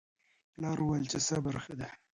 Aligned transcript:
پلار 0.53 0.77
وویل 0.81 1.05
چې 1.11 1.17
صبر 1.27 1.55
ښه 1.63 1.73
دی. 1.79 1.89